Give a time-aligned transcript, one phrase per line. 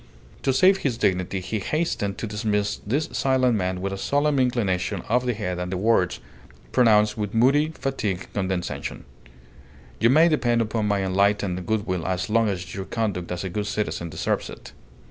[0.41, 5.03] To save his dignity he hastened to dismiss this silent man with a solemn inclination
[5.07, 6.19] of the head and the words,
[6.71, 9.05] pronounced with moody, fatigued condescension
[9.99, 13.67] "You may depend upon my enlightened goodwill as long as your conduct as a good
[13.67, 14.71] citizen deserves it."